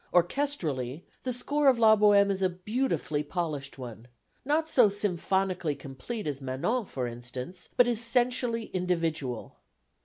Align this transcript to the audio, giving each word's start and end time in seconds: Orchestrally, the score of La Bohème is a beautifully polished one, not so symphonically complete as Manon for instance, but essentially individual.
Orchestrally, 0.11 1.03
the 1.21 1.31
score 1.31 1.67
of 1.67 1.77
La 1.77 1.95
Bohème 1.95 2.31
is 2.31 2.41
a 2.41 2.49
beautifully 2.49 3.21
polished 3.21 3.77
one, 3.77 4.07
not 4.43 4.67
so 4.67 4.89
symphonically 4.89 5.75
complete 5.75 6.25
as 6.25 6.41
Manon 6.41 6.85
for 6.85 7.05
instance, 7.05 7.69
but 7.77 7.87
essentially 7.87 8.71
individual. 8.73 9.59